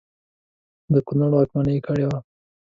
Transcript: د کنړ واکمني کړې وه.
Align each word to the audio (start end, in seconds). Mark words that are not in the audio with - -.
د 0.93 0.95
کنړ 1.07 1.31
واکمني 1.33 1.77
کړې 1.85 2.05
وه. 2.09 2.17